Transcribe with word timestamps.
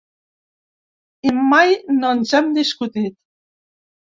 I 1.31 1.35
mai 1.51 1.75
no 1.99 2.15
ens 2.17 2.33
hem 2.39 2.51
discutit. 2.59 3.17